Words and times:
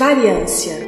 Variância. 0.00 0.78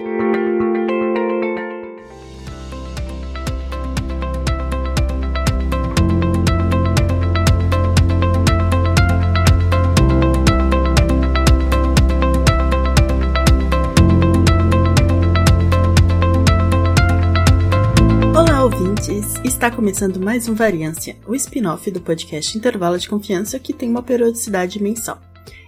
Está 19.44 19.70
começando 19.70 20.18
mais 20.18 20.48
um 20.48 20.54
Variância, 20.54 21.16
o 21.26 21.34
spin-off 21.34 21.90
do 21.90 22.00
podcast 22.00 22.56
Intervalo 22.56 22.98
de 22.98 23.10
Confiança 23.10 23.58
que 23.58 23.74
tem 23.74 23.90
uma 23.90 24.02
periodicidade 24.02 24.82
mensal. 24.82 25.20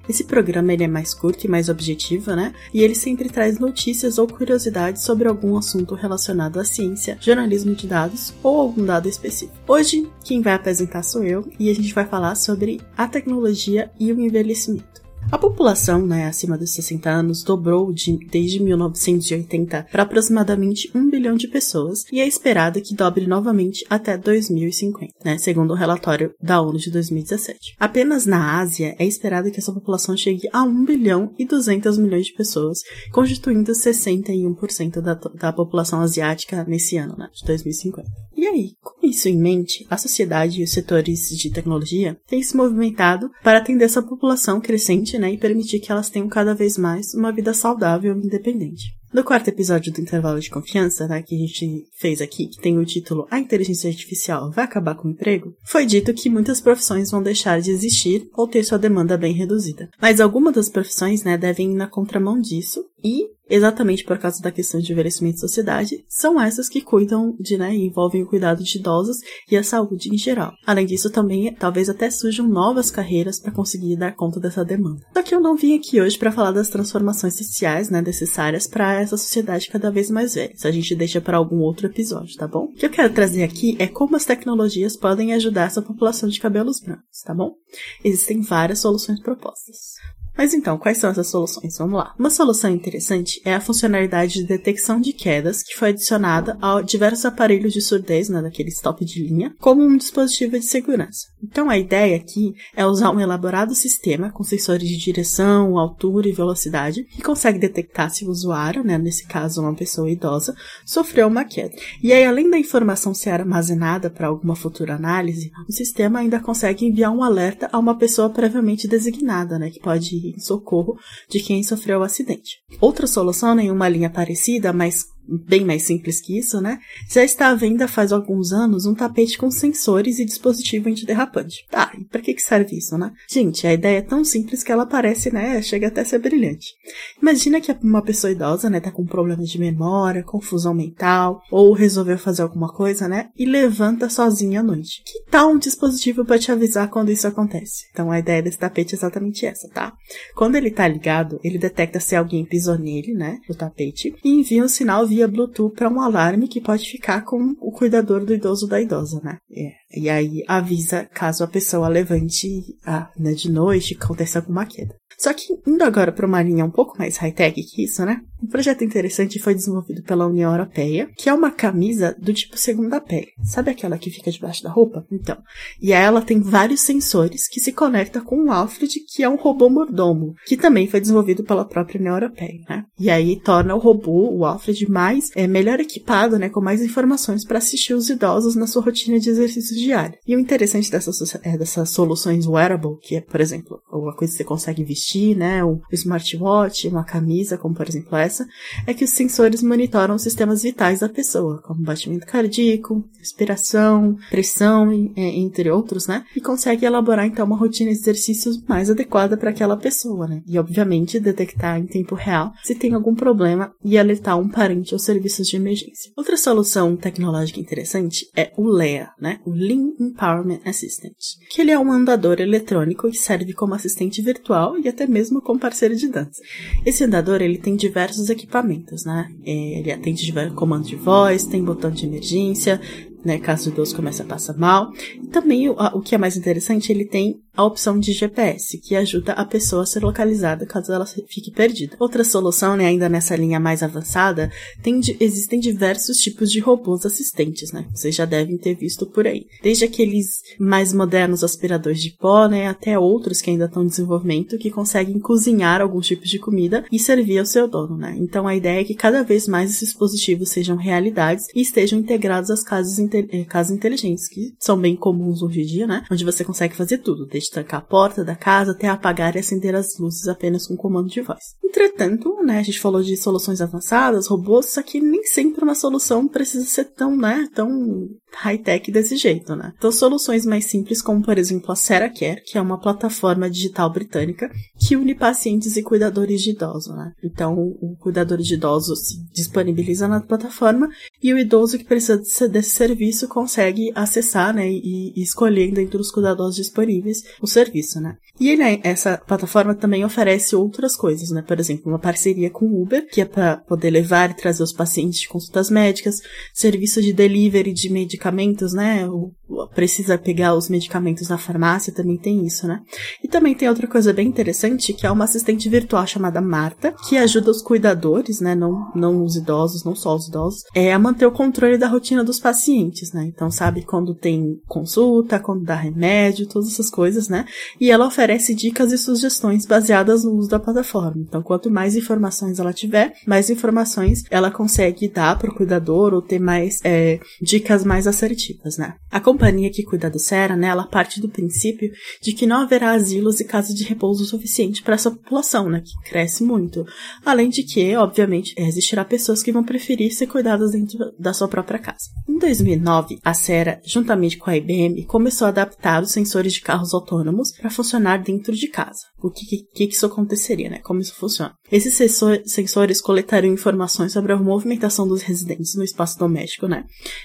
Esse 0.08 0.24
programa 0.24 0.72
ele 0.72 0.84
é 0.84 0.88
mais 0.88 1.14
curto 1.14 1.44
e 1.44 1.48
mais 1.48 1.68
objetivo, 1.68 2.34
né? 2.34 2.52
E 2.72 2.82
ele 2.82 2.94
sempre 2.94 3.28
traz 3.28 3.58
notícias 3.58 4.18
ou 4.18 4.26
curiosidades 4.26 5.02
sobre 5.02 5.28
algum 5.28 5.56
assunto 5.56 5.94
relacionado 5.94 6.58
à 6.58 6.64
ciência, 6.64 7.18
jornalismo 7.20 7.74
de 7.74 7.86
dados 7.86 8.32
ou 8.42 8.60
algum 8.60 8.84
dado 8.84 9.08
específico. 9.08 9.54
Hoje, 9.66 10.08
quem 10.22 10.42
vai 10.42 10.54
apresentar 10.54 11.02
sou 11.02 11.22
eu 11.22 11.48
e 11.58 11.70
a 11.70 11.74
gente 11.74 11.94
vai 11.94 12.04
falar 12.04 12.34
sobre 12.34 12.80
a 12.96 13.06
tecnologia 13.06 13.90
e 13.98 14.12
o 14.12 14.20
envelhecimento. 14.20 15.03
A 15.30 15.38
população, 15.38 16.06
né, 16.06 16.26
acima 16.26 16.56
dos 16.56 16.72
60 16.72 17.10
anos, 17.10 17.42
dobrou 17.42 17.92
de, 17.92 18.16
desde 18.30 18.62
1980 18.62 19.86
para 19.90 20.02
aproximadamente 20.02 20.90
1 20.94 21.10
bilhão 21.10 21.36
de 21.36 21.48
pessoas 21.48 22.04
e 22.12 22.20
é 22.20 22.26
esperada 22.26 22.80
que 22.80 22.94
dobre 22.94 23.26
novamente 23.26 23.84
até 23.88 24.16
2050, 24.16 25.12
né, 25.24 25.38
segundo 25.38 25.72
o 25.72 25.76
relatório 25.76 26.32
da 26.40 26.60
ONU 26.60 26.78
de 26.78 26.90
2017. 26.90 27.74
Apenas 27.78 28.26
na 28.26 28.60
Ásia 28.60 28.94
é 28.98 29.04
esperado 29.04 29.50
que 29.50 29.58
essa 29.58 29.72
população 29.72 30.16
chegue 30.16 30.48
a 30.52 30.62
1 30.62 30.84
bilhão 30.84 31.34
e 31.38 31.44
200 31.44 31.98
milhões 31.98 32.26
de 32.26 32.34
pessoas, 32.34 32.78
constituindo 33.12 33.72
61% 33.72 35.00
da, 35.00 35.14
da 35.14 35.52
população 35.52 36.00
asiática 36.00 36.64
nesse 36.64 36.96
ano, 36.96 37.16
né, 37.16 37.28
de 37.34 37.44
2050. 37.46 38.08
E 38.44 38.46
aí, 38.46 38.76
com 38.82 39.06
isso 39.06 39.26
em 39.26 39.38
mente, 39.38 39.86
a 39.88 39.96
sociedade 39.96 40.60
e 40.60 40.64
os 40.64 40.70
setores 40.70 41.30
de 41.30 41.48
tecnologia 41.48 42.20
têm 42.26 42.42
se 42.42 42.54
movimentado 42.54 43.30
para 43.42 43.56
atender 43.56 43.86
essa 43.86 44.02
população 44.02 44.60
crescente 44.60 45.16
né, 45.16 45.32
e 45.32 45.38
permitir 45.38 45.80
que 45.80 45.90
elas 45.90 46.10
tenham 46.10 46.28
cada 46.28 46.54
vez 46.54 46.76
mais 46.76 47.14
uma 47.14 47.32
vida 47.32 47.54
saudável 47.54 48.14
e 48.14 48.26
independente. 48.26 48.94
No 49.14 49.24
quarto 49.24 49.48
episódio 49.48 49.90
do 49.90 50.00
Intervalo 50.02 50.38
de 50.40 50.50
Confiança, 50.50 51.08
né, 51.08 51.22
que 51.22 51.34
a 51.34 51.38
gente 51.38 51.86
fez 51.98 52.20
aqui, 52.20 52.48
que 52.48 52.60
tem 52.60 52.76
o 52.78 52.84
título 52.84 53.26
A 53.30 53.38
Inteligência 53.38 53.88
Artificial 53.88 54.50
vai 54.50 54.66
acabar 54.66 54.94
com 54.94 55.08
o 55.08 55.10
emprego, 55.12 55.56
foi 55.62 55.86
dito 55.86 56.12
que 56.12 56.28
muitas 56.28 56.60
profissões 56.60 57.10
vão 57.10 57.22
deixar 57.22 57.62
de 57.62 57.70
existir 57.70 58.28
ou 58.34 58.46
ter 58.46 58.62
sua 58.62 58.76
demanda 58.76 59.16
bem 59.16 59.32
reduzida. 59.32 59.88
Mas 59.98 60.20
algumas 60.20 60.52
das 60.52 60.68
profissões 60.68 61.24
né, 61.24 61.38
devem 61.38 61.72
ir 61.72 61.76
na 61.76 61.86
contramão 61.86 62.38
disso 62.38 62.84
e 63.02 63.28
exatamente 63.48 64.04
por 64.04 64.18
causa 64.18 64.40
da 64.42 64.50
questão 64.50 64.80
de 64.80 64.92
envelhecimento 64.92 65.36
da 65.36 65.40
sociedade, 65.40 66.04
são 66.08 66.40
essas 66.40 66.68
que 66.68 66.80
cuidam 66.80 67.36
de, 67.38 67.56
né, 67.56 67.74
envolvem 67.74 68.22
o 68.22 68.26
cuidado 68.26 68.62
de 68.62 68.78
idosos 68.78 69.18
e 69.50 69.56
a 69.56 69.62
saúde 69.62 70.08
em 70.12 70.18
geral. 70.18 70.52
Além 70.66 70.86
disso, 70.86 71.10
também 71.10 71.54
talvez 71.54 71.88
até 71.88 72.10
surjam 72.10 72.48
novas 72.48 72.90
carreiras 72.90 73.40
para 73.40 73.52
conseguir 73.52 73.96
dar 73.96 74.14
conta 74.14 74.40
dessa 74.40 74.64
demanda. 74.64 75.00
Só 75.12 75.22
que 75.22 75.34
eu 75.34 75.40
não 75.40 75.56
vim 75.56 75.76
aqui 75.76 76.00
hoje 76.00 76.18
para 76.18 76.32
falar 76.32 76.52
das 76.52 76.68
transformações 76.68 77.36
sociais, 77.36 77.90
né, 77.90 78.00
necessárias 78.00 78.66
para 78.66 79.00
essa 79.00 79.16
sociedade 79.16 79.68
cada 79.68 79.90
vez 79.90 80.10
mais 80.10 80.34
velha. 80.34 80.52
Isso 80.54 80.66
a 80.66 80.72
gente 80.72 80.94
deixa 80.94 81.20
para 81.20 81.36
algum 81.36 81.58
outro 81.58 81.86
episódio, 81.86 82.36
tá 82.36 82.46
bom? 82.46 82.64
O 82.64 82.72
que 82.72 82.86
eu 82.86 82.90
quero 82.90 83.12
trazer 83.12 83.42
aqui 83.42 83.76
é 83.78 83.86
como 83.86 84.16
as 84.16 84.24
tecnologias 84.24 84.96
podem 84.96 85.32
ajudar 85.34 85.66
essa 85.66 85.82
população 85.82 86.28
de 86.28 86.40
cabelos 86.40 86.80
brancos, 86.80 87.22
tá 87.24 87.34
bom? 87.34 87.54
Existem 88.02 88.40
várias 88.40 88.80
soluções 88.80 89.20
propostas. 89.20 89.94
Mas 90.36 90.52
então, 90.52 90.76
quais 90.76 90.98
são 90.98 91.10
essas 91.10 91.28
soluções? 91.28 91.78
Vamos 91.78 91.98
lá. 91.98 92.12
Uma 92.18 92.30
solução 92.30 92.70
interessante 92.70 93.40
é 93.44 93.54
a 93.54 93.60
funcionalidade 93.60 94.34
de 94.34 94.44
detecção 94.44 95.00
de 95.00 95.12
quedas 95.12 95.62
que 95.62 95.76
foi 95.76 95.90
adicionada 95.90 96.58
a 96.60 96.82
diversos 96.82 97.24
aparelhos 97.24 97.72
de 97.72 97.80
surdez, 97.80 98.28
né, 98.28 98.42
daqueles 98.42 98.80
top 98.80 99.04
de 99.04 99.24
linha, 99.24 99.54
como 99.60 99.82
um 99.82 99.96
dispositivo 99.96 100.58
de 100.58 100.64
segurança. 100.64 101.28
Então, 101.42 101.70
a 101.70 101.78
ideia 101.78 102.16
aqui 102.16 102.52
é 102.74 102.84
usar 102.84 103.10
um 103.10 103.20
elaborado 103.20 103.74
sistema 103.74 104.30
com 104.32 104.42
sensores 104.42 104.88
de 104.88 104.96
direção, 104.96 105.78
altura 105.78 106.28
e 106.28 106.32
velocidade 106.32 107.04
que 107.04 107.22
consegue 107.22 107.58
detectar 107.58 108.10
se 108.10 108.24
o 108.24 108.30
usuário, 108.30 108.82
né, 108.82 108.98
nesse 108.98 109.26
caso 109.26 109.60
uma 109.60 109.74
pessoa 109.74 110.10
idosa, 110.10 110.54
sofreu 110.84 111.28
uma 111.28 111.44
queda. 111.44 111.74
E 112.02 112.12
aí, 112.12 112.24
além 112.24 112.50
da 112.50 112.58
informação 112.58 113.14
ser 113.14 113.30
armazenada 113.30 114.10
para 114.10 114.26
alguma 114.26 114.56
futura 114.56 114.94
análise, 114.94 115.50
o 115.68 115.72
sistema 115.72 116.18
ainda 116.18 116.40
consegue 116.40 116.86
enviar 116.86 117.12
um 117.12 117.22
alerta 117.22 117.68
a 117.72 117.78
uma 117.78 117.96
pessoa 117.96 118.30
previamente 118.30 118.88
designada, 118.88 119.58
né, 119.58 119.70
que 119.70 119.80
pode 119.80 120.23
em 120.30 120.38
socorro 120.38 120.98
de 121.28 121.40
quem 121.40 121.62
sofreu 121.62 122.00
o 122.00 122.02
acidente. 122.02 122.58
Outra 122.80 123.06
solução, 123.06 123.54
nenhuma 123.54 123.88
linha 123.88 124.10
parecida, 124.10 124.72
mas 124.72 125.06
bem 125.28 125.64
mais 125.64 125.82
simples 125.82 126.20
que 126.20 126.38
isso, 126.38 126.60
né? 126.60 126.78
Já 127.08 127.24
está 127.24 127.48
à 127.48 127.54
venda 127.54 127.88
faz 127.88 128.12
alguns 128.12 128.52
anos 128.52 128.86
um 128.86 128.94
tapete 128.94 129.38
com 129.38 129.50
sensores 129.50 130.18
e 130.18 130.24
dispositivo 130.24 130.88
antiderrapante. 130.88 131.66
Tá, 131.70 131.92
e 131.98 132.04
para 132.04 132.20
que, 132.20 132.34
que 132.34 132.42
serve 132.42 132.76
isso, 132.76 132.96
né? 132.98 133.12
Gente, 133.28 133.66
a 133.66 133.72
ideia 133.72 133.98
é 133.98 134.02
tão 134.02 134.24
simples 134.24 134.62
que 134.62 134.72
ela 134.72 134.86
parece, 134.86 135.32
né? 135.32 135.60
Chega 135.62 135.88
até 135.88 136.02
a 136.02 136.04
ser 136.04 136.18
brilhante. 136.18 136.74
Imagina 137.20 137.60
que 137.60 137.72
uma 137.82 138.02
pessoa 138.02 138.30
idosa, 138.30 138.68
né, 138.68 138.80
tá 138.80 138.90
com 138.90 139.06
problemas 139.06 139.48
de 139.48 139.58
memória, 139.58 140.22
confusão 140.22 140.74
mental, 140.74 141.40
ou 141.50 141.72
resolveu 141.72 142.18
fazer 142.18 142.42
alguma 142.42 142.72
coisa, 142.72 143.08
né? 143.08 143.28
E 143.36 143.44
levanta 143.44 144.08
sozinha 144.08 144.60
à 144.60 144.62
noite. 144.62 145.02
Que 145.04 145.30
tal 145.30 145.50
um 145.50 145.58
dispositivo 145.58 146.24
para 146.24 146.38
te 146.38 146.52
avisar 146.52 146.88
quando 146.88 147.10
isso 147.10 147.26
acontece? 147.26 147.84
Então 147.90 148.10
a 148.10 148.18
ideia 148.18 148.42
desse 148.42 148.58
tapete 148.58 148.94
é 148.94 148.98
exatamente 148.98 149.46
essa, 149.46 149.68
tá? 149.68 149.92
Quando 150.34 150.56
ele 150.56 150.70
tá 150.70 150.86
ligado, 150.86 151.38
ele 151.42 151.58
detecta 151.58 152.00
se 152.00 152.14
alguém 152.14 152.44
pisou 152.44 152.78
nele, 152.78 153.14
né? 153.14 153.38
No 153.48 153.54
tapete, 153.54 154.14
e 154.24 154.30
envia 154.30 154.64
um 154.64 154.68
sinal 154.68 155.06
via 155.14 155.28
Bluetooth 155.28 155.74
para 155.74 155.88
um 155.88 156.00
alarme 156.00 156.48
que 156.48 156.60
pode 156.60 156.90
ficar 156.90 157.24
com 157.24 157.54
o 157.60 157.70
cuidador 157.70 158.24
do 158.24 158.34
idoso 158.34 158.66
da 158.66 158.80
idosa, 158.80 159.20
né? 159.22 159.38
É. 159.50 159.72
E 159.96 160.08
aí 160.08 160.44
avisa 160.46 161.04
caso 161.04 161.44
a 161.44 161.48
pessoa 161.48 161.88
levante 161.88 162.76
ah, 162.84 163.10
né, 163.18 163.32
de 163.32 163.50
noite, 163.50 163.96
aconteça 164.00 164.38
alguma 164.38 164.66
queda. 164.66 164.94
Só 165.18 165.32
que, 165.32 165.44
indo 165.66 165.82
agora 165.82 166.12
para 166.12 166.26
uma 166.26 166.42
linha 166.42 166.64
um 166.64 166.70
pouco 166.70 166.98
mais 166.98 167.16
high-tech 167.16 167.62
que 167.62 167.84
isso, 167.84 168.04
né? 168.04 168.20
Um 168.42 168.46
projeto 168.46 168.84
interessante 168.84 169.38
foi 169.38 169.54
desenvolvido 169.54 170.02
pela 170.02 170.26
União 170.26 170.50
Europeia, 170.50 171.08
que 171.16 171.30
é 171.30 171.32
uma 171.32 171.50
camisa 171.50 172.14
do 172.20 172.32
tipo 172.34 172.58
segunda 172.58 173.00
pele. 173.00 173.28
Sabe 173.42 173.70
aquela 173.70 173.96
que 173.96 174.10
fica 174.10 174.30
debaixo 174.30 174.62
da 174.62 174.70
roupa? 174.70 175.06
Então. 175.10 175.38
E 175.80 175.92
ela 175.92 176.20
tem 176.20 176.40
vários 176.40 176.82
sensores 176.82 177.48
que 177.48 177.58
se 177.58 177.72
conecta 177.72 178.20
com 178.20 178.44
o 178.44 178.52
Alfred, 178.52 179.00
que 179.08 179.22
é 179.22 179.28
um 179.28 179.36
robô 179.36 179.70
mordomo, 179.70 180.34
que 180.46 180.58
também 180.58 180.86
foi 180.86 181.00
desenvolvido 181.00 181.42
pela 181.42 181.64
própria 181.64 181.98
União 181.98 182.14
Europeia, 182.14 182.60
né? 182.68 182.84
E 182.98 183.08
aí 183.08 183.40
torna 183.40 183.74
o 183.74 183.78
robô, 183.78 184.30
o 184.30 184.44
Alfred, 184.44 184.90
mais, 184.90 185.30
é, 185.34 185.46
melhor 185.46 185.80
equipado, 185.80 186.38
né? 186.38 186.50
Com 186.50 186.60
mais 186.60 186.82
informações 186.82 187.46
para 187.46 187.58
assistir 187.58 187.94
os 187.94 188.10
idosos 188.10 188.54
na 188.54 188.66
sua 188.66 188.82
rotina 188.82 189.18
de 189.18 189.30
exercícios 189.30 189.80
diários. 189.84 190.18
E 190.26 190.34
o 190.34 190.40
interessante 190.40 190.90
dessas, 190.90 191.34
é, 191.42 191.56
dessas 191.56 191.90
soluções 191.90 192.46
wearable, 192.46 192.98
que 193.00 193.16
é, 193.16 193.20
por 193.20 193.40
exemplo, 193.40 193.80
uma 193.92 194.14
coisa 194.14 194.32
que 194.32 194.38
você 194.38 194.44
consegue 194.44 194.84
vestir 194.84 195.36
né, 195.36 195.64
um 195.64 195.80
smartwatch, 195.92 196.88
uma 196.88 197.04
camisa, 197.04 197.58
como 197.58 197.74
por 197.74 197.88
exemplo 197.88 198.16
essa, 198.16 198.46
é 198.86 198.94
que 198.94 199.04
os 199.04 199.10
sensores 199.10 199.62
monitoram 199.62 200.14
os 200.14 200.22
sistemas 200.22 200.62
vitais 200.62 201.00
da 201.00 201.08
pessoa, 201.08 201.60
como 201.62 201.82
batimento 201.82 202.26
cardíaco, 202.26 203.04
respiração, 203.18 204.16
pressão, 204.30 204.90
é, 205.16 205.22
entre 205.22 205.70
outros, 205.70 206.06
né, 206.06 206.24
e 206.34 206.40
consegue 206.40 206.86
elaborar 206.86 207.26
então 207.26 207.46
uma 207.46 207.56
rotina 207.56 207.90
de 207.90 207.98
exercícios 207.98 208.62
mais 208.66 208.90
adequada 208.90 209.36
para 209.36 209.50
aquela 209.50 209.76
pessoa, 209.76 210.26
né, 210.26 210.42
e 210.46 210.58
obviamente 210.58 211.20
detectar 211.20 211.78
em 211.78 211.86
tempo 211.86 212.14
real 212.14 212.52
se 212.62 212.74
tem 212.74 212.94
algum 212.94 213.14
problema 213.14 213.72
e 213.84 213.98
alertar 213.98 214.38
um 214.38 214.48
parente 214.48 214.94
aos 214.94 215.04
serviços 215.04 215.46
de 215.48 215.56
emergência. 215.56 216.12
Outra 216.16 216.36
solução 216.36 216.96
tecnológica 216.96 217.60
interessante 217.60 218.26
é 218.36 218.52
o 218.56 218.66
LEA, 218.66 219.10
né, 219.20 219.40
o 219.44 219.50
Empowerment 219.74 220.60
Assistant, 220.64 221.14
que 221.50 221.60
ele 221.60 221.70
é 221.70 221.78
um 221.78 221.92
andador 221.92 222.40
eletrônico 222.40 223.10
que 223.10 223.16
serve 223.16 223.52
como 223.52 223.74
assistente 223.74 224.22
virtual 224.22 224.78
e 224.78 224.88
até 224.88 225.06
mesmo 225.06 225.40
como 225.40 225.60
parceiro 225.60 225.96
de 225.96 226.08
dança. 226.08 226.40
Esse 226.84 227.04
andador 227.04 227.42
ele 227.42 227.58
tem 227.58 227.76
diversos 227.76 228.30
equipamentos, 228.30 229.04
né? 229.04 229.28
É, 229.44 229.80
ele 229.80 229.92
atende 229.92 230.32
comandos 230.54 230.88
de 230.88 230.96
voz, 230.96 231.44
tem 231.44 231.62
botão 231.64 231.90
de 231.90 232.06
emergência, 232.06 232.80
né, 233.24 233.38
caso 233.38 233.70
o 233.70 233.72
idoso 233.72 233.96
comece 233.96 234.22
a 234.22 234.24
passar 234.24 234.56
mal. 234.56 234.92
E 235.22 235.26
também 235.28 235.68
o, 235.68 235.72
o 235.72 236.00
que 236.00 236.14
é 236.14 236.18
mais 236.18 236.36
interessante, 236.36 236.92
ele 236.92 237.04
tem 237.04 237.40
a 237.56 237.64
opção 237.64 237.98
de 237.98 238.12
GPS, 238.12 238.78
que 238.78 238.96
ajuda 238.96 239.32
a 239.32 239.44
pessoa 239.44 239.84
a 239.84 239.86
ser 239.86 240.02
localizada 240.02 240.66
caso 240.66 240.92
ela 240.92 241.06
fique 241.06 241.52
perdida. 241.52 241.96
Outra 242.00 242.24
solução, 242.24 242.76
né, 242.76 242.86
ainda 242.86 243.08
nessa 243.08 243.36
linha 243.36 243.60
mais 243.60 243.82
avançada, 243.82 244.50
tem, 244.82 245.00
existem 245.20 245.60
diversos 245.60 246.18
tipos 246.18 246.50
de 246.50 246.58
robôs 246.58 247.06
assistentes, 247.06 247.70
né? 247.72 247.86
Vocês 247.94 248.14
já 248.14 248.24
devem 248.24 248.58
ter 248.58 248.74
visto 248.74 249.06
por 249.06 249.26
aí. 249.26 249.46
Desde 249.62 249.84
aqueles 249.84 250.40
mais 250.58 250.92
modernos 250.92 251.44
aspiradores 251.44 252.02
de 252.02 252.10
pó, 252.10 252.48
né, 252.48 252.66
até 252.66 252.98
outros 252.98 253.40
que 253.40 253.50
ainda 253.50 253.66
estão 253.66 253.84
em 253.84 253.88
desenvolvimento, 253.88 254.58
que 254.58 254.70
conseguem 254.70 255.20
cozinhar 255.20 255.80
alguns 255.80 256.06
tipos 256.06 256.28
de 256.28 256.40
comida 256.40 256.84
e 256.90 256.98
servir 256.98 257.38
ao 257.38 257.46
seu 257.46 257.68
dono, 257.68 257.96
né? 257.96 258.16
Então 258.18 258.48
a 258.48 258.56
ideia 258.56 258.80
é 258.80 258.84
que 258.84 258.94
cada 258.94 259.22
vez 259.22 259.46
mais 259.46 259.70
esses 259.70 259.90
dispositivos 259.90 260.48
sejam 260.48 260.76
realidades 260.76 261.46
e 261.54 261.60
estejam 261.60 261.98
integrados 261.98 262.50
às 262.50 262.64
casas 262.64 262.98
casas 263.46 263.76
inteligentes, 263.76 264.28
que 264.28 264.54
são 264.58 264.78
bem 264.78 264.96
comuns 264.96 265.42
hoje 265.42 265.62
em 265.62 265.66
dia, 265.66 265.86
né? 265.86 266.04
Onde 266.10 266.24
você 266.24 266.44
consegue 266.44 266.76
fazer 266.76 266.98
tudo, 266.98 267.26
desde 267.26 267.50
trancar 267.50 267.80
a 267.80 267.84
porta 267.84 268.24
da 268.24 268.36
casa 268.36 268.72
até 268.72 268.88
apagar 268.88 269.36
e 269.36 269.38
acender 269.38 269.74
as 269.74 269.98
luzes 269.98 270.28
apenas 270.28 270.66
com 270.66 270.76
comando 270.76 271.08
de 271.08 271.20
voz. 271.20 271.54
Entretanto, 271.64 272.42
né, 272.44 272.58
a 272.58 272.62
gente 272.62 272.78
falou 272.78 273.02
de 273.02 273.16
soluções 273.16 273.60
avançadas, 273.60 274.28
robôs, 274.28 274.66
só 274.66 274.82
que 274.82 275.00
nem 275.00 275.24
sempre 275.24 275.64
uma 275.64 275.74
solução 275.74 276.28
precisa 276.28 276.64
ser 276.64 276.84
tão, 276.84 277.16
né, 277.16 277.48
tão 277.52 278.08
high-tech 278.32 278.90
desse 278.90 279.16
jeito, 279.16 279.54
né? 279.54 279.72
Então, 279.76 279.90
soluções 279.90 280.44
mais 280.44 280.66
simples, 280.66 281.00
como 281.00 281.22
por 281.22 281.38
exemplo 281.38 281.70
a 281.72 281.76
Seracare, 281.76 282.42
que 282.44 282.58
é 282.58 282.60
uma 282.60 282.80
plataforma 282.80 283.48
digital 283.48 283.92
britânica 283.92 284.50
que 284.78 284.96
une 284.96 285.14
pacientes 285.14 285.76
e 285.76 285.82
cuidadores 285.82 286.42
de 286.42 286.50
idosos, 286.50 286.94
né? 286.94 287.12
Então, 287.22 287.54
o 287.56 287.96
cuidador 287.98 288.38
de 288.38 288.54
idosos 288.54 289.00
disponibiliza 289.32 290.08
na 290.08 290.20
plataforma 290.20 290.88
e 291.22 291.32
o 291.32 291.38
idoso 291.38 291.78
que 291.78 291.84
precisa 291.84 292.48
desse 292.48 292.70
serviço 292.70 293.03
consegue 293.28 293.92
acessar, 293.94 294.54
né, 294.54 294.68
e, 294.68 295.12
e 295.16 295.22
escolher 295.22 295.72
dentro 295.72 295.98
dos 295.98 296.10
cuidadores 296.10 296.56
disponíveis 296.56 297.22
o 297.40 297.46
serviço, 297.46 298.00
né? 298.00 298.16
E 298.38 298.50
ele, 298.50 298.62
essa 298.82 299.16
plataforma 299.16 299.74
também 299.76 300.04
oferece 300.04 300.56
outras 300.56 300.96
coisas, 300.96 301.30
né? 301.30 301.40
Por 301.40 301.60
exemplo, 301.60 301.92
uma 301.92 302.00
parceria 302.00 302.50
com 302.50 302.66
o 302.66 302.82
Uber, 302.82 303.08
que 303.08 303.20
é 303.20 303.24
para 303.24 303.58
poder 303.58 303.90
levar 303.90 304.30
e 304.30 304.34
trazer 304.34 304.62
os 304.62 304.72
pacientes 304.72 305.20
de 305.20 305.28
consultas 305.28 305.70
médicas, 305.70 306.20
serviço 306.52 307.00
de 307.00 307.12
delivery 307.12 307.72
de 307.72 307.88
medicamentos, 307.88 308.72
né? 308.72 309.08
O, 309.08 309.32
precisa 309.74 310.16
pegar 310.16 310.54
os 310.54 310.68
medicamentos 310.68 311.28
na 311.28 311.38
farmácia, 311.38 311.92
também 311.92 312.16
tem 312.16 312.46
isso, 312.46 312.66
né? 312.66 312.80
E 313.22 313.28
também 313.28 313.54
tem 313.54 313.68
outra 313.68 313.86
coisa 313.86 314.12
bem 314.12 314.28
interessante, 314.28 314.92
que 314.92 315.06
é 315.06 315.10
uma 315.10 315.24
assistente 315.24 315.68
virtual 315.68 316.06
chamada 316.06 316.40
Marta, 316.40 316.94
que 317.08 317.16
ajuda 317.16 317.50
os 317.50 317.62
cuidadores, 317.62 318.40
né? 318.40 318.54
Não, 318.54 318.90
não 318.94 319.22
os 319.24 319.36
idosos, 319.36 319.84
não 319.84 319.94
só 319.94 320.14
os 320.14 320.28
idosos, 320.28 320.62
é 320.74 320.92
a 320.92 320.98
manter 320.98 321.26
o 321.26 321.32
controle 321.32 321.76
da 321.76 321.88
rotina 321.88 322.22
dos 322.22 322.38
pacientes, 322.38 323.12
né? 323.12 323.24
Então, 323.26 323.50
sabe 323.50 323.82
quando 323.82 324.14
tem 324.14 324.60
consulta, 324.66 325.38
quando 325.38 325.64
dá 325.64 325.74
remédio, 325.74 326.48
todas 326.48 326.72
essas 326.72 326.90
coisas, 326.90 327.28
né? 327.28 327.44
E 327.80 327.90
ela 327.90 328.06
oferece 328.06 328.54
dicas 328.54 328.92
e 328.92 328.98
sugestões 328.98 329.66
baseadas 329.66 330.24
no 330.24 330.32
uso 330.32 330.48
da 330.48 330.58
plataforma. 330.58 331.22
Então, 331.26 331.42
quanto 331.42 331.70
mais 331.70 331.96
informações 331.96 332.58
ela 332.58 332.72
tiver, 332.72 333.12
mais 333.26 333.50
informações 333.50 334.22
ela 334.30 334.50
consegue 334.50 335.08
dar 335.08 335.38
para 335.38 335.50
o 335.50 335.54
cuidador 335.54 336.14
ou 336.14 336.22
ter 336.22 336.38
mais 336.38 336.80
é, 336.84 337.18
dicas 337.40 337.84
mais 337.84 338.06
assertivas, 338.06 338.76
né? 338.76 338.94
A 339.10 339.20
companhia 339.20 339.63
que 339.70 339.82
cuida 339.82 340.10
do 340.10 340.18
Sera, 340.18 340.56
né, 340.56 340.68
ela 340.68 340.86
parte 340.86 341.20
do 341.20 341.28
princípio 341.28 341.90
de 342.20 342.32
que 342.32 342.46
não 342.46 342.62
haverá 342.62 342.92
asilos 342.92 343.40
e 343.40 343.44
casas 343.44 343.74
de 343.74 343.84
repouso 343.84 344.24
suficiente 344.24 344.82
para 344.82 344.94
essa 344.94 345.10
população, 345.10 345.68
né, 345.68 345.82
que 345.84 346.10
cresce 346.10 346.44
muito. 346.44 346.84
Além 347.24 347.48
de 347.48 347.62
que, 347.62 347.94
obviamente, 347.96 348.54
existirá 348.56 349.04
pessoas 349.04 349.42
que 349.42 349.52
vão 349.52 349.64
preferir 349.64 350.12
ser 350.12 350.26
cuidadas 350.26 350.72
dentro 350.72 350.98
da 351.18 351.32
sua 351.32 351.48
própria 351.48 351.78
casa. 351.78 352.10
Em 352.28 352.38
2009, 352.38 353.18
a 353.24 353.34
Sera, 353.34 353.80
juntamente 353.84 354.36
com 354.36 354.50
a 354.50 354.56
IBM, 354.56 355.04
começou 355.06 355.46
a 355.46 355.48
adaptar 355.48 356.02
os 356.02 356.12
sensores 356.12 356.54
de 356.54 356.60
carros 356.60 356.94
autônomos 356.94 357.52
para 357.52 357.70
funcionar 357.70 358.22
dentro 358.22 358.54
de 358.54 358.68
casa. 358.68 359.04
O 359.22 359.30
que, 359.30 359.46
que, 359.46 359.86
que 359.86 359.94
isso 359.94 360.06
aconteceria, 360.06 360.68
né? 360.68 360.78
Como 360.78 361.00
isso 361.00 361.14
funciona? 361.14 361.54
Esses 361.74 361.94
sensor, 361.94 362.40
sensores 362.46 363.00
coletariam 363.00 363.52
informações 363.52 364.12
sobre 364.12 364.32
a 364.32 364.36
movimentação 364.36 365.08
dos 365.08 365.22
residentes 365.22 365.74
no 365.74 365.82
espaço 365.82 366.16
doméstico, 366.16 366.68
né? 366.68 366.84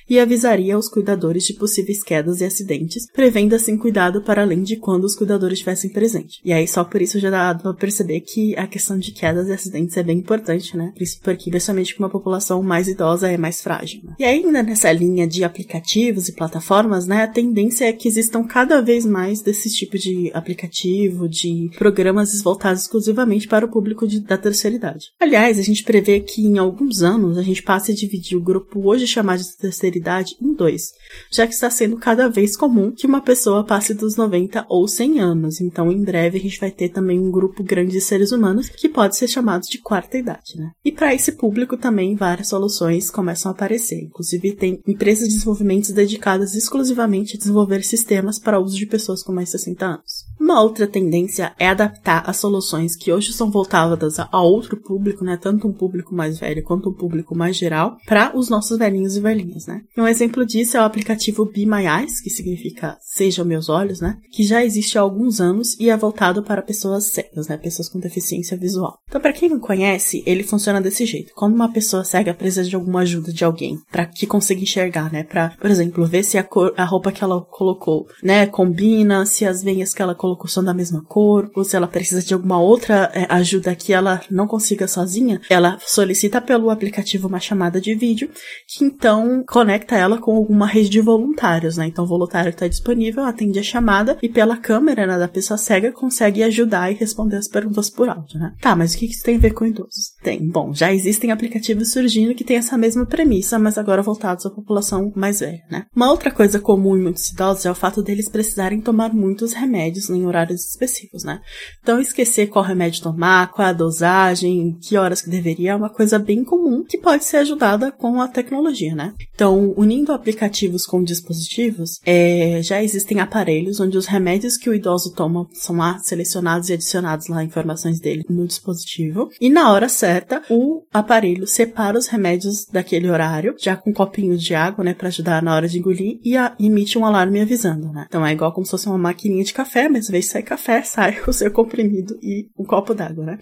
E 0.09 0.19
avisaria 0.19 0.75
os 0.75 0.89
cuidadores 0.89 1.43
de 1.43 1.53
possíveis 1.53 2.01
quedas 2.01 2.41
e 2.41 2.45
acidentes, 2.45 3.05
prevendo 3.13 3.53
assim 3.53 3.77
cuidado 3.77 4.23
para 4.23 4.41
além 4.41 4.63
de 4.63 4.75
quando 4.77 5.03
os 5.03 5.13
cuidadores 5.13 5.59
estivessem 5.59 5.91
presentes. 5.91 6.39
E 6.43 6.51
aí 6.51 6.67
só 6.67 6.83
por 6.83 6.99
isso 6.99 7.19
já 7.19 7.29
dá 7.29 7.53
pra 7.53 7.75
perceber 7.75 8.21
que 8.21 8.57
a 8.57 8.65
questão 8.65 8.97
de 8.97 9.11
quedas 9.11 9.49
e 9.49 9.53
acidentes 9.53 9.95
é 9.95 10.01
bem 10.01 10.17
importante, 10.17 10.75
né? 10.75 10.93
Porque 11.21 11.51
principalmente 11.51 11.95
com 11.95 12.01
uma 12.01 12.09
população 12.09 12.63
mais 12.63 12.87
idosa 12.87 13.29
é 13.29 13.37
mais 13.37 13.61
frágil. 13.61 14.01
Né? 14.03 14.15
E 14.17 14.23
ainda 14.23 14.63
nessa 14.63 14.91
linha 14.91 15.27
de 15.27 15.43
aplicativos 15.43 16.27
e 16.27 16.33
plataformas, 16.33 17.05
né, 17.05 17.21
a 17.21 17.27
tendência 17.27 17.85
é 17.85 17.93
que 17.93 18.07
existam 18.07 18.43
cada 18.43 18.81
vez 18.81 19.05
mais 19.05 19.43
desse 19.43 19.69
tipo 19.69 19.95
de 19.95 20.31
aplicativo, 20.33 21.29
de 21.29 21.69
programas 21.77 22.41
voltados 22.41 22.81
exclusivamente 22.81 23.47
para 23.47 23.63
o 23.63 23.69
público 23.69 24.07
de, 24.07 24.21
da 24.21 24.38
terceira 24.39 24.75
idade. 24.75 25.07
Aliás, 25.19 25.59
a 25.59 25.61
gente 25.61 25.83
prevê 25.83 26.19
que 26.19 26.41
em 26.45 26.57
alguns 26.57 27.01
anos 27.01 27.37
a 27.37 27.41
gente 27.41 27.61
passe 27.61 27.91
a 27.91 27.95
dividir 27.95 28.37
o 28.37 28.41
grupo 28.41 28.87
hoje 28.87 29.05
chamado 29.05 29.39
de 29.39 29.57
terceira 29.57 29.97
idade 29.97 30.35
em 30.41 30.53
dois, 30.53 30.91
já 31.31 31.45
que 31.45 31.53
está 31.53 31.69
sendo 31.69 31.97
cada 31.97 32.27
vez 32.27 32.55
comum 32.55 32.91
que 32.91 33.05
uma 33.05 33.21
pessoa 33.21 33.63
passe 33.63 33.93
dos 33.93 34.15
90 34.15 34.65
ou 34.69 34.87
100 34.87 35.19
anos. 35.19 35.61
Então, 35.61 35.91
em 35.91 36.03
breve, 36.03 36.37
a 36.37 36.41
gente 36.41 36.59
vai 36.59 36.71
ter 36.71 36.89
também 36.89 37.19
um 37.19 37.31
grupo 37.31 37.63
grande 37.63 37.91
de 37.91 38.01
seres 38.01 38.31
humanos 38.31 38.69
que 38.69 38.89
pode 38.89 39.15
ser 39.15 39.27
chamado 39.27 39.63
de 39.63 39.79
quarta 39.79 40.17
idade, 40.17 40.57
né? 40.57 40.71
E 40.83 40.91
para 40.91 41.13
esse 41.13 41.33
público 41.33 41.77
também 41.77 42.15
várias 42.15 42.49
soluções 42.49 43.09
começam 43.09 43.51
a 43.51 43.53
aparecer. 43.53 44.01
Inclusive, 44.03 44.55
tem 44.55 44.81
empresas 44.87 45.27
de 45.27 45.33
desenvolvimento 45.33 45.93
dedicadas 45.93 46.55
exclusivamente 46.55 47.35
a 47.35 47.39
desenvolver 47.39 47.83
sistemas 47.83 48.39
para 48.39 48.59
uso 48.59 48.77
de 48.77 48.85
pessoas 48.85 49.23
com 49.23 49.31
mais 49.31 49.47
de 49.47 49.53
60 49.53 49.85
anos. 49.85 50.28
Uma 50.39 50.61
outra 50.61 50.87
tendência 50.87 51.53
é 51.59 51.67
adaptar 51.67 52.23
as 52.25 52.37
soluções 52.37 52.95
que 52.95 53.11
hoje 53.11 53.33
são 53.33 53.51
voltadas 53.51 54.17
a 54.19 54.41
outro 54.41 54.77
público, 54.77 55.23
né? 55.23 55.37
Tanto 55.37 55.67
um 55.67 55.73
público 55.73 56.15
mais 56.15 56.39
velho 56.39 56.63
quanto 56.63 56.89
um 56.89 56.93
público 56.93 57.35
mais 57.35 57.57
geral, 57.57 57.97
para 58.05 58.35
os 58.35 58.49
nossos 58.49 58.77
velhinhos 58.77 59.17
e 59.17 59.19
velhinhas, 59.19 59.67
né? 59.67 59.81
Um 59.97 60.07
exemplo 60.07 60.45
disso 60.45 60.77
é 60.77 60.79
o 60.79 60.85
aplicativo 60.85 61.45
Be 61.45 61.65
My 61.65 61.85
Eyes, 61.85 62.21
que 62.21 62.29
significa 62.29 62.97
Seja 63.01 63.43
Meus 63.43 63.67
Olhos, 63.67 63.99
né? 63.99 64.17
Que 64.31 64.43
já 64.43 64.63
existe 64.63 64.97
há 64.97 65.01
alguns 65.01 65.41
anos 65.41 65.77
e 65.77 65.89
é 65.89 65.97
voltado 65.97 66.41
para 66.41 66.61
pessoas 66.61 67.05
cegas, 67.05 67.47
né? 67.49 67.57
Pessoas 67.57 67.89
com 67.89 67.99
deficiência 67.99 68.57
visual. 68.57 68.97
Então, 69.09 69.19
para 69.19 69.33
quem 69.33 69.49
não 69.49 69.59
conhece, 69.59 70.23
ele 70.25 70.43
funciona 70.43 70.79
desse 70.79 71.05
jeito. 71.05 71.33
Quando 71.35 71.53
uma 71.53 71.71
pessoa 71.71 72.05
cega 72.05 72.33
precisa 72.33 72.63
de 72.63 72.75
alguma 72.75 73.01
ajuda 73.01 73.33
de 73.33 73.43
alguém 73.43 73.77
para 73.91 74.05
que 74.05 74.25
consiga 74.25 74.61
enxergar, 74.61 75.11
né? 75.11 75.23
Para, 75.23 75.49
por 75.59 75.69
exemplo, 75.69 76.05
ver 76.05 76.23
se 76.23 76.37
a, 76.37 76.43
cor, 76.43 76.73
a 76.77 76.85
roupa 76.85 77.11
que 77.11 77.23
ela 77.23 77.41
colocou, 77.41 78.07
né, 78.23 78.45
combina, 78.45 79.25
se 79.25 79.45
as 79.45 79.61
veias 79.61 79.93
que 79.93 80.01
ela 80.01 80.15
colocou 80.15 80.28
são 80.47 80.63
da 80.63 80.73
mesma 80.73 81.03
cor, 81.03 81.49
ou 81.55 81.63
se 81.63 81.75
ela 81.75 81.87
precisa 81.87 82.21
de 82.21 82.33
alguma 82.33 82.59
outra 82.59 83.11
é, 83.13 83.25
ajuda 83.29 83.75
que 83.75 83.93
ela 83.93 84.21
não 84.29 84.47
consiga 84.47 84.87
sozinha, 84.87 85.41
ela 85.49 85.77
solicita 85.85 86.41
pelo 86.41 86.69
aplicativo 86.69 87.27
uma 87.27 87.39
chamada 87.39 87.79
de 87.79 87.93
vídeo, 87.95 88.29
que 88.67 88.83
então 88.83 89.43
conecta 89.47 89.95
ela 89.95 90.19
com 90.19 90.35
alguma 90.35 90.65
rede 90.65 90.89
de 90.89 91.01
voluntários, 91.01 91.77
né? 91.77 91.87
Então 91.87 92.05
o 92.05 92.07
voluntário 92.07 92.49
está 92.49 92.67
disponível, 92.67 93.23
atende 93.23 93.59
a 93.59 93.63
chamada 93.63 94.17
e 94.21 94.29
pela 94.29 94.57
câmera 94.57 95.05
né, 95.05 95.17
da 95.17 95.27
pessoa 95.27 95.57
cega 95.57 95.91
consegue 95.91 96.43
ajudar 96.43 96.91
e 96.91 96.95
responder 96.95 97.37
as 97.37 97.47
perguntas 97.47 97.89
por 97.89 98.09
áudio, 98.09 98.39
né? 98.39 98.53
Tá, 98.61 98.75
mas 98.75 98.93
o 98.93 98.97
que 98.97 99.05
isso 99.05 99.23
tem 99.23 99.37
a 99.37 99.39
ver 99.39 99.53
com 99.53 99.65
idosos? 99.65 100.13
Tem. 100.23 100.47
Bom, 100.49 100.73
já 100.73 100.93
existem 100.93 101.31
aplicativos 101.31 101.91
surgindo 101.91 102.35
que 102.35 102.43
têm 102.43 102.57
essa 102.57 102.77
mesma 102.77 103.05
premissa, 103.05 103.59
mas 103.59 103.77
agora 103.77 104.01
voltados 104.01 104.45
à 104.45 104.49
população 104.49 105.11
mais 105.15 105.39
velha, 105.39 105.61
né? 105.69 105.85
Uma 105.95 106.11
outra 106.11 106.31
coisa 106.31 106.59
comum 106.59 106.97
em 106.97 107.01
muitos 107.01 107.29
idosos 107.29 107.65
é 107.65 107.71
o 107.71 107.75
fato 107.75 108.01
deles 108.01 108.29
precisarem 108.29 108.81
tomar 108.81 109.13
muitos 109.13 109.53
remédios 109.53 110.09
em 110.19 110.25
horários 110.25 110.69
específicos, 110.69 111.23
né? 111.23 111.41
Então, 111.81 111.99
esquecer 111.99 112.47
qual 112.47 112.63
remédio 112.63 113.01
tomar, 113.01 113.51
qual 113.51 113.67
a 113.67 113.73
dosagem, 113.73 114.77
que 114.81 114.97
horas 114.97 115.21
que 115.21 115.29
deveria, 115.29 115.71
é 115.71 115.75
uma 115.75 115.89
coisa 115.89 116.19
bem 116.19 116.43
comum 116.43 116.83
que 116.83 116.97
pode 116.97 117.23
ser 117.23 117.37
ajudada 117.37 117.91
com 117.91 118.21
a 118.21 118.27
tecnologia, 118.27 118.95
né? 118.95 119.13
Então, 119.33 119.73
unindo 119.77 120.11
aplicativos 120.11 120.85
com 120.85 121.03
dispositivos, 121.03 121.99
é, 122.05 122.61
já 122.61 122.83
existem 122.83 123.19
aparelhos 123.19 123.79
onde 123.79 123.97
os 123.97 124.05
remédios 124.05 124.57
que 124.57 124.69
o 124.69 124.73
idoso 124.73 125.13
toma 125.13 125.47
são 125.53 125.77
lá 125.77 125.99
selecionados 125.99 126.69
e 126.69 126.73
adicionados 126.73 127.27
lá 127.27 127.43
informações 127.43 127.99
dele 127.99 128.25
no 128.29 128.45
dispositivo. 128.45 129.29
E 129.39 129.49
na 129.49 129.71
hora 129.71 129.89
certa, 129.89 130.41
o 130.49 130.83
aparelho 130.93 131.47
separa 131.47 131.97
os 131.97 132.07
remédios 132.07 132.65
daquele 132.65 133.09
horário, 133.09 133.55
já 133.57 133.75
com 133.75 133.93
copinhos 133.93 134.43
de 134.43 134.55
água, 134.55 134.83
né, 134.83 134.93
para 134.93 135.07
ajudar 135.07 135.41
na 135.41 135.55
hora 135.55 135.67
de 135.67 135.79
engolir, 135.79 136.19
e 136.23 136.35
a, 136.35 136.55
emite 136.59 136.97
um 136.97 137.05
alarme 137.05 137.41
avisando, 137.41 137.91
né? 137.91 138.05
Então 138.07 138.25
é 138.25 138.31
igual 138.31 138.51
como 138.51 138.65
se 138.65 138.71
fosse 138.71 138.87
uma 138.87 138.97
maquininha 138.97 139.43
de 139.43 139.53
café, 139.53 139.87
mas 139.87 140.08
vez 140.11 140.25
de 140.25 140.31
sair 140.31 140.43
café, 140.43 140.81
sai 140.83 141.19
o 141.27 141.33
seu 141.33 141.51
comprimido 141.51 142.17
e 142.21 142.49
um 142.57 142.63
copo 142.63 142.93
d'água, 142.93 143.25
né? 143.25 143.39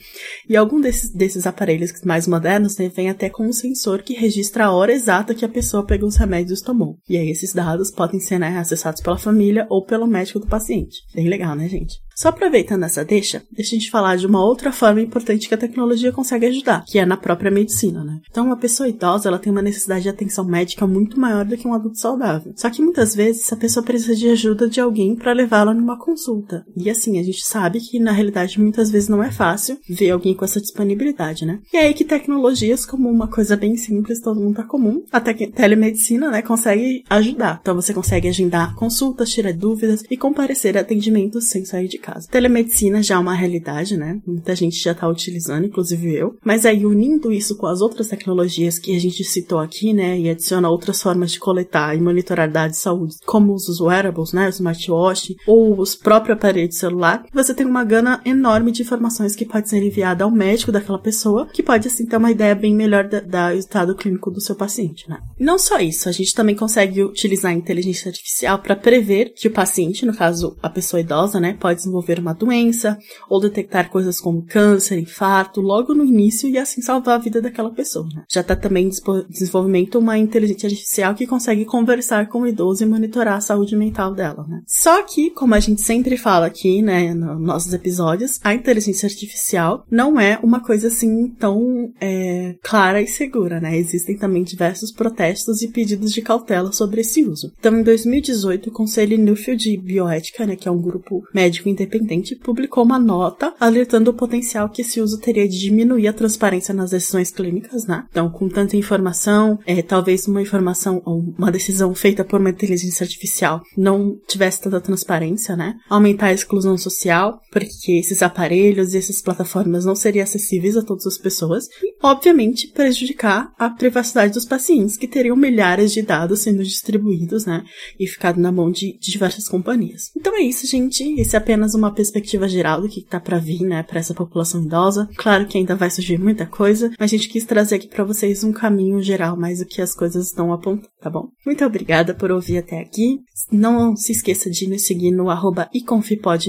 E 0.50 0.56
algum 0.56 0.80
desses, 0.80 1.12
desses 1.14 1.46
aparelhos 1.46 1.92
mais 2.04 2.28
modernos, 2.28 2.78
né, 2.78 2.90
vem 2.90 3.10
até 3.10 3.30
com 3.30 3.48
um 3.48 3.54
sensor 3.54 4.02
que 4.04 4.14
registra 4.14 4.66
a 4.66 4.72
hora 4.72 4.94
exata 4.94 5.36
que 5.36 5.46
a 5.46 5.50
pessoa 5.50 5.86
pegou 5.86 6.08
os 6.08 6.16
remédios 6.16 6.60
e 6.60 6.64
tomou. 6.64 6.98
E 7.10 7.18
aí 7.18 7.30
esses 7.30 7.54
dados 7.54 7.92
podem 7.92 8.20
ser, 8.20 8.40
né, 8.40 8.58
acessados 8.58 9.02
pela 9.02 9.18
família 9.18 9.66
ou 9.70 9.86
pelo 9.86 10.08
médico 10.08 10.40
do 10.40 10.48
paciente. 10.48 10.98
Bem 11.14 11.28
legal, 11.28 11.56
né, 11.56 11.68
gente? 11.68 12.07
Só 12.18 12.30
aproveitando 12.30 12.82
essa 12.82 13.06
deixa, 13.06 13.44
deixa 13.52 13.76
a 13.76 13.78
gente 13.78 13.92
falar 13.92 14.16
de 14.16 14.26
uma 14.26 14.44
outra 14.44 14.72
forma 14.72 15.00
importante 15.00 15.48
que 15.48 15.54
a 15.54 15.58
tecnologia 15.58 16.12
consegue 16.12 16.48
ajudar, 16.48 16.84
que 16.84 16.98
é 16.98 17.06
na 17.06 17.16
própria 17.16 17.52
medicina, 17.52 18.04
né? 18.04 18.20
Então, 18.28 18.44
uma 18.44 18.58
pessoa 18.58 18.90
idosa, 18.90 19.30
ela 19.30 19.38
tem 19.38 19.52
uma 19.52 19.62
necessidade 19.62 20.02
de 20.02 20.10
atenção 20.10 20.44
médica 20.44 20.88
muito 20.88 21.20
maior 21.20 21.46
do 21.46 21.56
que 21.56 21.68
um 21.68 21.76
adulto 21.76 22.00
saudável. 22.00 22.54
Só 22.56 22.72
que 22.72 22.82
muitas 22.82 23.14
vezes 23.14 23.54
a 23.54 23.56
pessoa 23.56 23.86
precisa 23.86 24.16
de 24.16 24.30
ajuda 24.30 24.68
de 24.68 24.82
alguém 24.82 25.16
para 25.16 25.32
levá-la 25.32 25.76
numa 25.76 25.96
consulta. 25.96 26.66
E 26.76 26.90
assim, 26.90 27.20
a 27.20 27.24
gente 27.24 27.46
sabe 27.46 27.80
que 27.80 28.00
na 28.00 28.12
realidade 28.12 28.60
muitas 28.60 28.90
vezes 28.90 29.08
não 29.08 29.22
é 29.22 29.30
fácil 29.30 29.78
ver 29.88 30.10
alguém 30.10 30.34
com 30.34 30.44
essa 30.44 30.60
disponibilidade, 30.60 31.46
né? 31.46 31.60
E 31.72 31.78
é 31.78 31.82
aí 31.82 31.94
que 31.94 32.04
tecnologias 32.04 32.84
como 32.84 33.08
uma 33.12 33.28
coisa 33.28 33.56
bem 33.56 33.78
simples, 33.78 34.22
todo 34.22 34.42
mundo 34.42 34.56
tá 34.56 34.64
comum, 34.64 35.04
até 35.12 35.36
que 35.36 35.46
telemedicina, 35.46 36.32
né, 36.32 36.42
consegue 36.42 37.04
ajudar. 37.12 37.60
Então 37.62 37.76
você 37.76 37.94
consegue 37.94 38.28
agendar 38.28 38.74
consultas, 38.74 39.30
tirar 39.30 39.54
dúvidas 39.54 40.04
e 40.10 40.18
comparecer 40.18 40.76
a 40.76 40.82
atendimentos 40.82 41.46
sem 41.46 41.64
sair 41.64 41.88
de 41.88 42.07
casa. 42.08 42.28
Telemedicina 42.30 43.04
já 43.04 43.16
é 43.16 43.18
uma 43.18 43.34
realidade, 43.34 43.98
né? 43.98 44.20
Muita 44.26 44.56
gente 44.56 44.82
já 44.82 44.94
tá 44.94 45.08
utilizando, 45.08 45.66
inclusive 45.66 46.14
eu. 46.14 46.36
Mas 46.44 46.66
aí, 46.66 46.86
unindo 46.86 47.32
isso 47.32 47.58
com 47.58 47.68
as 47.68 47.82
outras 47.82 48.08
tecnologias 48.08 48.80
que 48.80 48.96
a 48.96 49.00
gente 49.00 49.24
citou 49.24 49.60
aqui, 49.60 49.94
né? 49.94 50.18
E 50.18 50.30
adiciona 50.30 50.70
outras 50.70 51.02
formas 51.02 51.32
de 51.32 51.40
coletar 51.40 51.96
e 51.96 52.02
monitorar 52.02 52.50
dados 52.50 52.78
de 52.78 52.84
saúde, 52.84 53.16
como 53.26 53.54
os 53.54 53.80
wearables, 53.80 54.32
né? 54.32 54.48
O 54.48 54.50
smartwatch, 54.50 55.36
ou 55.46 55.80
os 55.80 55.96
próprios 55.96 56.38
aparelhos 56.38 56.70
de 56.70 56.76
celular, 56.76 57.26
você 57.34 57.54
tem 57.54 57.66
uma 57.66 57.84
gana 57.84 58.22
enorme 58.26 58.72
de 58.72 58.84
informações 58.84 59.36
que 59.36 59.46
pode 59.46 59.70
ser 59.70 59.84
enviada 59.84 60.24
ao 60.24 60.32
médico 60.32 60.72
daquela 60.72 61.00
pessoa, 61.00 61.48
que 61.48 61.64
pode, 61.64 61.88
assim, 61.88 62.06
ter 62.06 62.18
uma 62.18 62.32
ideia 62.32 62.56
bem 62.56 62.74
melhor 62.74 63.08
do 63.08 63.58
estado 63.58 63.96
clínico 63.96 64.32
do 64.32 64.42
seu 64.42 64.56
paciente, 64.56 65.10
né? 65.10 65.20
Não 65.40 65.58
só 65.58 65.80
isso, 65.80 66.08
a 66.08 66.12
gente 66.12 66.34
também 66.34 66.56
consegue 66.56 67.04
utilizar 67.04 67.52
a 67.52 67.56
inteligência 67.56 68.10
artificial 68.10 68.60
para 68.60 68.76
prever 68.76 69.34
que 69.36 69.48
o 69.48 69.54
paciente, 69.54 70.06
no 70.06 70.16
caso 70.16 70.56
a 70.62 70.70
pessoa 70.70 71.02
idosa, 71.02 71.40
né, 71.40 71.58
pode 71.60 71.80
desenvolver 71.80 71.97
uma 72.20 72.34
doença 72.34 72.98
ou 73.30 73.40
detectar 73.40 73.90
coisas 73.90 74.20
como 74.20 74.46
câncer, 74.46 75.00
infarto, 75.00 75.62
logo 75.62 75.94
no 75.94 76.06
início 76.06 76.50
e 76.50 76.58
assim 76.58 76.82
salvar 76.82 77.16
a 77.16 77.22
vida 77.22 77.42
daquela 77.42 77.72
pessoa. 77.72 78.08
Né? 78.14 78.24
Já 78.30 78.42
está 78.42 78.56
também 78.56 78.88
em 78.88 79.30
desenvolvimento 79.30 80.00
uma 80.00 80.18
inteligência 80.18 80.68
artificial 80.68 81.16
que 81.16 81.28
consegue 81.28 81.66
conversar 81.66 82.28
com 82.28 82.42
o 82.42 82.48
idoso 82.48 82.84
e 82.84 82.88
monitorar 82.88 83.38
a 83.38 83.42
saúde 83.42 83.76
mental 83.76 84.14
dela. 84.14 84.46
Né? 84.48 84.62
Só 84.66 85.04
que, 85.04 85.30
como 85.32 85.56
a 85.56 85.60
gente 85.60 85.82
sempre 85.82 86.18
fala 86.18 86.46
aqui, 86.46 86.82
né, 86.82 87.14
nos 87.14 87.42
nossos 87.42 87.74
episódios, 87.74 88.40
a 88.44 88.54
inteligência 88.54 89.08
artificial 89.08 89.86
não 89.90 90.20
é 90.20 90.40
uma 90.42 90.60
coisa 90.60 90.88
assim 90.88 91.30
tão 91.40 91.92
é, 92.00 92.56
clara 92.64 93.02
e 93.02 93.08
segura, 93.08 93.60
né? 93.60 93.78
Existem 93.78 94.18
também 94.18 94.44
diversos 94.44 94.92
protestos 94.92 95.62
e 95.62 95.68
pedidos 95.68 96.12
de 96.14 96.22
cautela 96.22 96.72
sobre 96.72 97.02
esse 97.02 97.24
uso. 97.26 97.52
Então, 97.60 97.78
em 97.78 97.84
2018, 97.84 98.70
o 98.70 98.74
Conselho 98.74 99.18
Newfield 99.18 99.58
de 99.58 99.78
Bioética, 99.78 100.46
né, 100.46 100.56
que 100.56 100.68
é 100.68 100.72
um 100.72 100.82
grupo 100.82 101.24
médico 101.34 101.68
independente, 101.88 102.36
publicou 102.36 102.84
uma 102.84 103.00
nota 103.00 103.54
alertando 103.60 104.12
o 104.12 104.14
potencial 104.14 104.70
que 104.70 104.82
esse 104.82 105.02
uso 105.02 105.20
teria 105.20 105.48
de 105.48 105.58
diminuir 105.60 106.08
a 106.08 106.14
transparência 106.14 106.74
nas 106.74 106.92
decisões 106.92 107.32
clínicas, 107.32 107.86
né? 107.88 108.06
Então, 108.12 108.30
com 108.30 108.50
tanta 108.50 108.76
informação, 108.76 109.60
é, 109.66 109.82
talvez 109.82 110.28
uma 110.28 110.42
informação 110.42 111.02
ou 111.06 111.34
uma 111.38 111.52
decisão 111.52 111.94
feita 111.96 112.24
por 112.24 112.40
uma 112.40 112.50
inteligência 112.50 113.04
artificial 113.04 113.62
não 113.78 114.18
tivesse 114.28 114.62
tanta 114.62 114.82
transparência, 114.82 115.56
né? 115.56 115.76
Aumentar 115.90 116.28
a 116.28 116.34
exclusão 116.34 116.78
social, 116.78 117.40
porque 117.52 117.94
esses 117.94 118.22
aparelhos 118.22 118.94
e 118.94 118.98
essas 118.98 119.22
plataformas 119.22 119.86
não 119.86 119.96
seriam 119.96 120.24
acessíveis 120.24 120.76
a 120.76 120.84
todas 120.84 121.08
as 121.08 121.18
pessoas, 121.18 121.68
e, 121.82 121.96
obviamente, 122.04 122.68
prejudicar 122.74 123.52
a 123.58 123.70
privacidade 123.70 124.34
dos 124.34 124.46
pacientes, 124.46 124.98
que 124.98 125.08
teriam 125.08 125.36
milhares 125.36 125.92
de 125.92 126.02
dados 126.02 126.42
sendo 126.42 126.64
distribuídos, 126.64 127.46
né? 127.46 127.64
E 128.00 128.08
ficado 128.08 128.40
na 128.40 128.52
mão 128.52 128.70
de, 128.70 128.98
de 129.00 129.12
diversas 129.12 129.48
companhias. 129.48 130.12
Então 130.16 130.36
é 130.36 130.42
isso, 130.42 130.68
gente. 130.68 131.04
Esse 131.20 131.36
é 131.36 131.40
apenas 131.40 131.74
uma 131.78 131.94
perspectiva 131.94 132.48
geral 132.48 132.82
do 132.82 132.90
que 132.90 133.02
tá 133.02 133.20
para 133.20 133.38
vir, 133.38 133.62
né, 133.62 133.84
para 133.84 134.00
essa 134.00 134.14
população 134.14 134.64
idosa. 134.64 135.08
Claro 135.16 135.46
que 135.46 135.58
ainda 135.58 135.76
vai 135.76 135.90
surgir 135.90 136.18
muita 136.18 136.46
coisa, 136.46 136.90
mas 137.00 137.12
a 137.12 137.16
gente 137.16 137.30
quis 137.30 137.46
trazer 137.46 137.76
aqui 137.76 137.88
para 137.88 138.04
vocês 138.04 138.44
um 138.44 138.52
caminho 138.52 139.02
geral, 139.02 139.38
mais 139.38 139.62
o 139.62 139.66
que 139.66 139.82
as 139.82 139.94
coisas 139.94 140.28
estão 140.28 140.52
apontando, 140.52 140.88
tá 141.02 141.10
bom? 141.10 141.30
Muito 141.46 141.64
obrigada 141.66 142.14
por 142.14 142.32
ouvir 142.32 142.58
até 142.58 142.80
aqui. 142.80 143.20
Não 143.52 143.96
se 143.96 144.12
esqueça 144.12 144.50
de 144.50 144.70
nos 144.70 144.86
seguir 144.86 145.12
no 145.12 145.30
arroba 145.30 145.70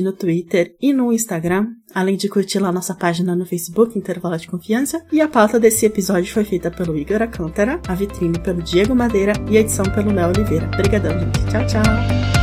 no 0.03 0.13
Twitter 0.13 0.75
e 0.81 0.93
no 0.93 1.13
Instagram, 1.13 1.67
além 1.95 2.17
de 2.17 2.29
curtir 2.29 2.59
lá 2.59 2.73
nossa 2.73 2.95
página 2.95 3.35
no 3.35 3.47
Facebook, 3.47 3.99
Intervalo 3.99 4.37
de 4.37 4.49
Confiança. 4.49 5.05
E 5.13 5.21
a 5.21 5.29
pauta 5.29 5.59
desse 5.59 5.87
episódio 5.87 6.33
foi 6.33 6.45
feita 6.45 6.71
pelo 6.71 6.97
Igor 6.97 7.23
Alcântara, 7.23 7.81
a 7.87 7.95
vitrine 7.95 8.39
pelo 8.39 8.63
Diego 8.63 8.95
Madeira 8.95 9.33
e 9.51 9.57
a 9.57 9.61
edição 9.61 9.85
pelo 9.87 10.13
Léo 10.13 10.29
Oliveira. 10.29 10.71
Obrigadão, 10.75 11.19
gente. 11.19 11.47
Tchau, 11.47 11.67
tchau! 11.67 12.38